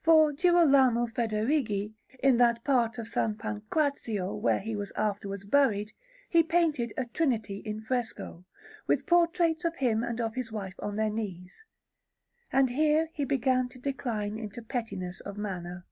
[0.00, 3.16] For Girolamo Federighi, in that part of S.
[3.36, 5.92] Pancrazio where he was afterwards buried,
[6.30, 8.44] he painted a Trinity in fresco,
[8.86, 11.64] with portraits of him and of his wife on their knees;
[12.52, 15.84] and here he began to decline into pettiness of manner.